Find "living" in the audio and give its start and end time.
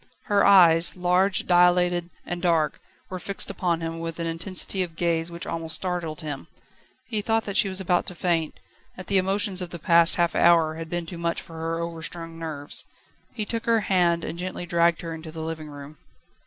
15.43-15.67